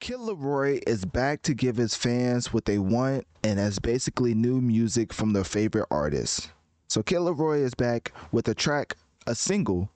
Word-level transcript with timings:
Kid 0.00 0.18
LAROI 0.18 0.80
is 0.86 1.04
back 1.04 1.42
to 1.42 1.54
give 1.54 1.76
his 1.76 1.96
fans 1.96 2.52
what 2.52 2.66
they 2.66 2.78
want 2.78 3.26
and 3.42 3.58
has 3.58 3.80
basically 3.80 4.32
new 4.32 4.60
music 4.60 5.12
from 5.12 5.32
their 5.32 5.44
favorite 5.44 5.88
artists. 5.90 6.50
So 6.86 7.02
Kid 7.02 7.18
LAROI 7.18 7.62
is 7.62 7.74
back 7.74 8.12
with 8.30 8.46
a 8.48 8.54
track, 8.54 8.96
a 9.26 9.34
single 9.34 9.90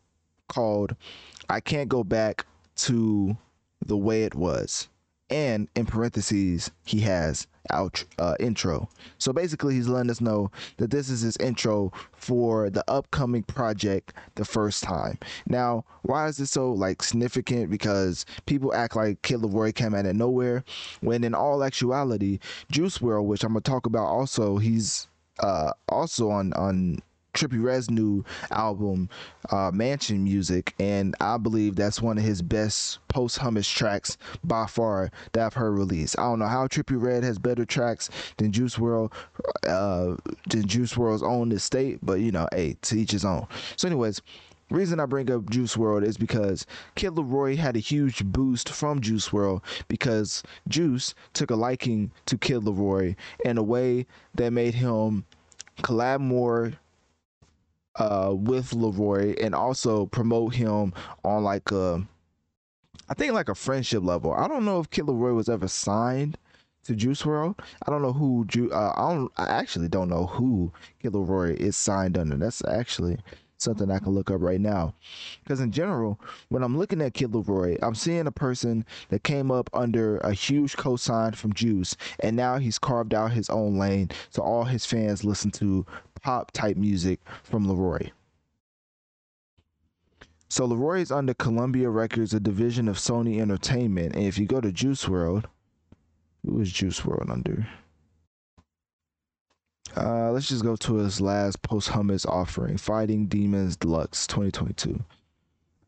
called 0.49 0.97
I 1.49 1.61
Can't 1.61 1.89
Go 1.89 2.03
Back 2.03 2.47
to 2.77 3.37
the 3.85 3.97
Way 3.97 4.25
It 4.25 4.35
Was. 4.35 4.89
And 5.33 5.67
in 5.75 5.87
parentheses, 5.87 6.71
he 6.85 7.01
has 7.01 7.47
out 7.71 8.05
uh, 8.19 8.35
intro. 8.39 8.89
So 9.17 9.33
basically, 9.33 9.75
he's 9.75 9.89
letting 9.89 10.11
us 10.11 10.21
know 10.21 10.51
that 10.77 10.91
this 10.91 11.09
is 11.09 11.23
his 11.23 11.39
intro 11.39 11.91
for 12.13 12.69
the 12.69 12.85
upcoming 12.87 13.43
project, 13.43 14.13
the 14.35 14.45
first 14.45 14.83
time. 14.83 15.19
Now, 15.47 15.87
why 16.03 16.29
is 16.29 16.37
this 16.37 16.51
so 16.51 16.71
like 16.71 17.03
significant? 17.03 17.71
Because 17.71 18.27
people 18.45 18.75
act 18.75 18.95
like 18.95 19.23
Kid 19.23 19.41
LAROI 19.41 19.75
came 19.75 19.95
out 19.95 20.05
of 20.05 20.17
nowhere, 20.17 20.65
when 21.01 21.25
in 21.25 21.35
all 21.35 21.65
actuality, 21.65 22.39
Juice 22.71 22.99
WRLD 22.99 23.27
which 23.27 23.43
I'm 23.43 23.53
gonna 23.53 23.63
talk 23.63 23.87
about 23.87 24.05
also, 24.05 24.59
he's 24.59 25.07
uh, 25.41 25.73
also 25.89 26.29
on 26.29 26.53
on 26.53 27.01
Trippie 27.35 27.63
Redd's 27.63 27.91
new 27.91 28.25
album, 28.51 29.09
uh, 29.51 29.71
Mansion 29.73 30.25
Musik, 30.25 30.75
and 30.79 31.15
I 31.21 31.39
believe 31.39 31.77
that's 31.77 32.03
one 32.03 32.19
of 32.19 32.25
his 32.25 32.43
best 32.43 32.99
posthumous 33.09 33.69
tracks 33.69 34.19
by 34.45 34.67
far 34.67 35.11
that 35.33 35.47
I've 35.47 35.55
heard 35.55 35.73
released. 35.73 36.19
I 36.19 36.25
don't 36.25 36.41
know 36.41 36.47
how 36.47 36.67
Trippie 36.67 37.01
Redd 37.01 37.25
has 37.25 37.39
better 37.39 37.65
tracks 37.65 38.11
than 38.37 38.53
Juice 38.53 38.77
WRLD, 38.77 39.13
uh, 39.67 40.17
than 40.49 40.67
Juice 40.67 40.95
WRLD's 40.95 41.23
own 41.23 41.53
estate, 41.53 42.01
but 42.03 42.21
you 42.21 42.33
know, 42.33 42.47
hey, 42.53 42.77
to 42.83 42.99
each 42.99 43.13
his 43.13 43.25
own. 43.25 43.47
So, 43.77 43.89
anyways. 43.89 44.21
Reason 44.71 44.99
I 45.01 45.05
bring 45.05 45.31
up 45.31 45.51
Juice 45.51 45.77
WRLD 45.77 46.07
is 46.07 46.17
because 46.17 46.65
Kid 46.95 47.11
LAROI 47.11 47.59
had 47.59 47.77
a 47.77 47.81
huge 47.81 48.25
boost 48.25 48.71
from 48.71 49.03
Juice 49.03 49.29
WRLD 49.29 49.61
because 49.87 50.43
Juice 50.67 51.15
took 51.35 51.51
a 51.51 51.57
liking 51.57 52.11
to 52.25 52.39
Kid 52.39 52.63
LAROI 52.63 53.15
in 53.45 53.59
a 53.59 53.63
way 53.63 54.07
that 54.35 54.51
made 54.51 54.73
him 54.73 55.27
collab 55.83 56.21
more 56.21 56.73
uh, 57.97 58.33
with 58.35 58.71
LAROI 58.71 59.43
and 59.43 59.55
also 59.55 60.07
promote 60.07 60.55
him 60.55 60.93
on 61.25 61.45
like 61.45 61.71
a, 61.71 62.07
I 63.09 63.15
think 63.15 63.33
like 63.33 63.49
a 63.49 63.55
friendship 63.55 64.03
level. 64.03 64.33
I 64.33 64.49
don't 64.49 64.65
know 64.65 64.81
if 64.81 64.91
Kid 64.91 65.07
LAROI 65.07 65.35
was 65.35 65.49
ever 65.49 65.69
signed 65.69 66.39
to 66.85 66.95
Juice 66.95 67.23
WRLD. 67.23 67.59
I 67.87 67.91
don't 67.91 68.03
know 68.03 68.13
who 68.13 68.45
Ju- 68.47 68.73
uh, 68.73 68.93
I 68.97 69.15
don't. 69.15 69.33
I 69.37 69.45
actually 69.45 69.89
don't 69.89 70.09
know 70.09 70.27
who 70.27 70.73
Kid 71.01 71.13
LAROI 71.13 71.57
is 71.57 71.77
signed 71.77 72.19
under. 72.19 72.37
That's 72.37 72.65
actually 72.65 73.19
something 73.59 73.91
I 73.91 74.01
can 74.01 74.13
look 74.13 74.31
up 74.31 74.41
right 74.41 74.61
now. 74.61 74.95
Because 75.43 75.61
in 75.61 75.71
general, 75.71 76.21
when 76.49 76.63
I'm 76.63 76.77
looking 76.77 77.01
at 77.01 77.15
Kid 77.15 77.31
LAROI, 77.31 77.79
I'm 77.83 77.95
seeing 77.95 78.27
a 78.27 78.33
person 78.33 78.85
that 79.09 79.23
came 79.23 79.51
up 79.51 79.71
under 79.73 80.19
a 80.19 80.33
huge 80.33 80.77
cosign 80.77 81.35
from 81.37 81.53
Juice, 81.53 81.97
and 82.21 82.37
now 82.37 82.59
he's 82.59 82.79
carved 82.79 83.15
out 83.15 83.33
his 83.33 83.49
own 83.49 83.79
lane, 83.79 84.11
so 84.31 84.43
all 84.43 84.65
his 84.65 84.85
fans 84.85 85.25
listen 85.25 85.51
to 85.53 85.87
pop 86.23 86.51
type 86.53 86.77
music 86.77 87.21
from 87.43 87.67
LAROI. 87.67 88.11
So 90.49 90.67
LAROI 90.67 91.01
is 91.01 91.11
under 91.11 91.35
Columbia 91.35 91.89
Records, 91.89 92.35
a 92.35 92.41
division 92.41 92.89
of 92.89 92.97
Sony 92.97 93.41
Entertainment, 93.41 94.15
and 94.15 94.25
if 94.25 94.39
you 94.39 94.47
go 94.47 94.61
to 94.61 94.71
Juice 94.71 95.05
WRLD, 95.07 95.45
who 96.45 96.61
is 96.61 96.71
Juice 96.73 97.01
WRLD 97.01 97.31
under? 97.31 97.67
Uh, 99.97 100.31
let's 100.31 100.49
just 100.49 100.63
go 100.63 100.77
to 100.77 100.97
his 100.97 101.21
last 101.21 101.61
post 101.63 101.89
posthumous 101.89 102.25
offering, 102.25 102.77
Fighting 102.77 103.27
Demons 103.27 103.77
Deluxe 103.77 104.27
2022. 104.27 105.03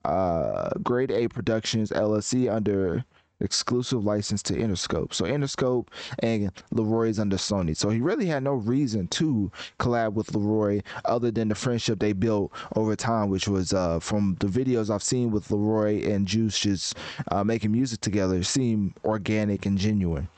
Uh, 0.04 0.70
Grade 0.82 1.10
A 1.10 1.28
Productions 1.28 1.90
LLC 1.90 2.52
under 2.52 3.04
exclusive 3.40 4.04
license 4.04 4.42
to 4.44 4.54
Interscope. 4.54 5.12
So 5.12 5.24
Interscope 5.24 5.88
and 6.20 6.50
LAROI 6.72 7.08
is 7.08 7.18
under 7.18 7.36
Sony. 7.36 7.76
So 7.76 7.90
he 7.90 8.00
really 8.00 8.26
had 8.26 8.42
no 8.42 8.54
reason 8.54 9.08
to 9.08 9.50
collab 9.78 10.14
with 10.14 10.32
LAROI 10.32 10.82
other 11.04 11.30
than 11.30 11.48
the 11.48 11.54
friendship 11.54 11.98
they 11.98 12.12
built 12.12 12.52
over 12.76 12.96
time, 12.96 13.30
which 13.30 13.48
was 13.48 13.72
uh, 13.72 14.00
from 14.00 14.36
the 14.40 14.46
videos 14.46 14.90
I've 14.90 15.02
seen 15.02 15.30
with 15.30 15.48
LAROI 15.48 16.06
and 16.06 16.26
Juice 16.26 16.58
just 16.58 16.96
uh, 17.30 17.44
making 17.44 17.72
music 17.72 18.00
together 18.00 18.42
seem 18.42 18.94
organic 19.04 19.66
and 19.66 19.78
genuine. 19.78 20.28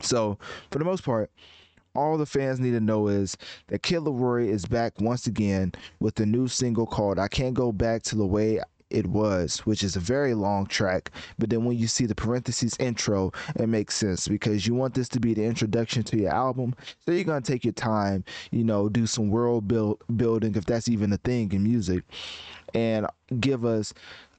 So 0.00 0.38
for 0.70 0.78
the 0.78 0.84
most 0.84 1.04
part, 1.04 1.30
all 1.94 2.18
the 2.18 2.26
fans 2.26 2.60
need 2.60 2.72
to 2.72 2.80
know 2.80 3.08
is 3.08 3.36
that 3.68 3.82
Kid 3.82 4.00
LAROI 4.00 4.48
is 4.48 4.66
back 4.66 5.00
once 5.00 5.26
again 5.26 5.72
with 5.98 6.20
a 6.20 6.26
new 6.26 6.46
single 6.46 6.86
called 6.86 7.18
I 7.18 7.28
Can't 7.28 7.54
Go 7.54 7.72
Back 7.72 8.02
to 8.04 8.16
the 8.16 8.26
Way 8.26 8.60
it 8.96 9.06
was, 9.06 9.58
which 9.60 9.82
is 9.82 9.94
a 9.94 10.00
very 10.00 10.32
long 10.32 10.66
track. 10.66 11.10
But 11.38 11.50
then 11.50 11.66
when 11.66 11.76
you 11.76 11.86
see 11.86 12.06
the 12.06 12.14
parentheses 12.14 12.74
intro, 12.80 13.30
it 13.54 13.68
makes 13.68 13.94
sense 13.94 14.26
because 14.26 14.66
you 14.66 14.74
want 14.74 14.94
this 14.94 15.08
to 15.10 15.20
be 15.20 15.34
the 15.34 15.44
introduction 15.44 16.02
to 16.04 16.16
your 16.16 16.32
album. 16.32 16.74
So 17.04 17.12
you're 17.12 17.24
gonna 17.24 17.42
take 17.42 17.64
your 17.64 17.74
time, 17.74 18.24
you 18.50 18.64
know, 18.64 18.88
do 18.88 19.06
some 19.06 19.28
world 19.28 19.68
build 19.68 20.02
building 20.16 20.54
if 20.56 20.64
that's 20.64 20.88
even 20.88 21.12
a 21.12 21.18
thing 21.18 21.52
in 21.52 21.62
music, 21.62 22.04
and 22.74 23.06
give 23.40 23.64
us 23.64 23.92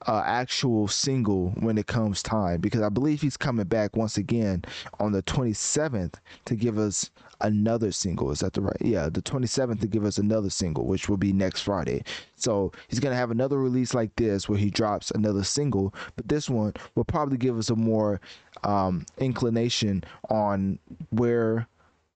uh, 0.06 0.22
actual 0.24 0.86
single 0.88 1.50
when 1.60 1.76
it 1.76 1.86
comes 1.86 2.22
time 2.22 2.60
because 2.60 2.82
I 2.82 2.88
believe 2.88 3.20
he's 3.20 3.36
coming 3.36 3.66
back 3.66 3.96
once 3.96 4.16
again 4.16 4.64
on 5.00 5.12
the 5.12 5.22
27th 5.22 6.14
to 6.44 6.54
give 6.54 6.78
us 6.78 7.10
another 7.40 7.92
single. 7.92 8.30
Is 8.30 8.40
that 8.40 8.52
the 8.52 8.60
right? 8.60 8.76
Yeah, 8.80 9.08
the 9.08 9.22
27th 9.22 9.80
to 9.80 9.86
give 9.86 10.04
us 10.04 10.18
another 10.18 10.50
single, 10.50 10.86
which 10.86 11.08
will 11.08 11.16
be 11.16 11.32
next 11.32 11.62
Friday. 11.62 12.02
So 12.36 12.72
he's 12.88 13.00
gonna 13.00 13.16
have 13.16 13.30
another 13.30 13.58
release 13.58 13.94
like 13.94 14.14
this 14.16 14.48
where 14.48 14.58
he 14.58 14.70
drops 14.70 15.10
another 15.10 15.44
single, 15.44 15.94
but 16.16 16.28
this 16.28 16.48
one 16.48 16.74
will 16.94 17.04
probably 17.04 17.36
give 17.36 17.58
us 17.58 17.70
a 17.70 17.76
more 17.76 18.20
um, 18.64 19.04
inclination 19.18 20.04
on 20.30 20.78
where 21.10 21.66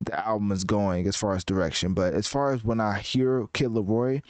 the 0.01 0.27
album 0.27 0.51
is 0.51 0.65
going 0.65 1.07
as 1.07 1.17
far 1.17 1.35
as 1.35 1.45
direction. 1.45 1.95
But 1.95 2.15
as 2.15 2.27
far 2.27 2.53
as 2.53 2.65
when 2.65 2.81
I 2.81 2.99
hear 2.99 3.47
Kid 3.53 3.71
LAROI, 3.71 4.23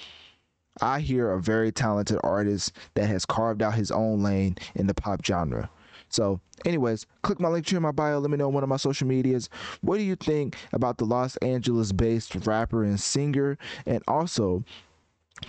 I 0.81 1.00
hear 1.00 1.31
a 1.31 1.41
very 1.41 1.71
talented 1.71 2.19
artist 2.25 2.72
that 2.94 3.06
has 3.06 3.27
carved 3.27 3.62
out 3.62 3.75
his 3.75 3.91
own 3.91 4.22
lane 4.22 4.56
in 4.75 4.87
the 4.87 4.94
pop 4.94 5.25
genre. 5.25 5.69
So, 6.09 6.41
anyways, 6.66 7.06
click 7.22 7.41
my 7.41 7.49
link 7.49 7.66
tree 7.66 7.77
in 7.77 7.83
my 7.83 7.91
bio. 7.91 8.19
Let 8.19 8.31
me 8.31 8.37
know 8.37 8.49
on 8.49 8.55
one 8.55 8.62
of 8.62 8.69
my 8.69 8.77
social 8.77 9.06
medias. 9.06 9.49
What 9.81 9.97
do 9.97 10.03
you 10.03 10.15
think 10.16 10.56
about 10.72 10.99
the 10.99 11.06
Los 11.06 11.37
Angeles 11.37 11.91
based 11.93 12.34
rapper 12.47 12.84
and 12.84 13.00
singer? 13.00 13.56
And 13.87 14.03
also, 14.06 14.65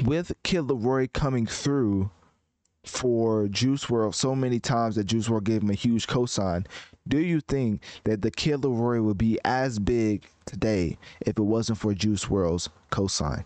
with 0.05 0.31
Kid 0.43 0.63
LAROI 0.63 1.11
coming 1.11 1.45
through 1.45 2.09
for 2.85 3.47
Juice 3.47 3.85
WRLD 3.85 4.15
so 4.15 4.35
many 4.35 4.59
times 4.59 4.95
that 4.95 5.05
Juice 5.05 5.27
WRLD 5.27 5.43
gave 5.43 5.61
him 5.63 5.69
a 5.69 5.75
huge 5.75 6.07
cosign, 6.07 6.65
do 7.07 7.19
you 7.19 7.41
think 7.41 7.81
that 8.05 8.21
the 8.21 8.31
Kid 8.31 8.61
LAROI 8.61 9.03
would 9.03 9.17
be 9.17 9.39
as 9.43 9.79
big 9.79 10.25
today 10.45 10.97
if 11.21 11.37
it 11.37 11.43
wasn't 11.43 11.77
for 11.77 11.93
Juice 11.93 12.25
WRLD's 12.25 12.69
cosign? 12.91 13.45